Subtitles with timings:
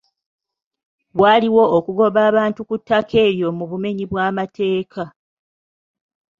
[1.19, 5.03] Waaliwo okugoba abantu ku ttaka eryo mu bumenyi bw'amateeka.